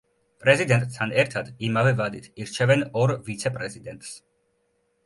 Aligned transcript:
პრეზიდენტთან 0.43 1.13
ერთად, 1.23 1.51
იმავე 1.67 1.91
ვადით, 2.01 2.27
ირჩევენ 2.45 2.85
ორ 3.05 3.15
ვიცე-პრეზიდენტს. 3.31 4.19